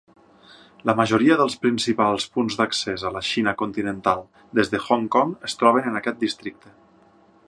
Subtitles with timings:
[0.89, 4.23] La majoria dels principals punts d'accés a la Xina continental
[4.61, 6.75] des de Hong Kong es troben en aquest districte.